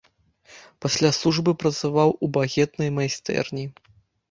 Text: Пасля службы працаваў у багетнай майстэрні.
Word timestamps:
Пасля 0.85 1.11
службы 1.17 1.51
працаваў 1.61 2.15
у 2.23 2.33
багетнай 2.39 2.93
майстэрні. 2.99 3.71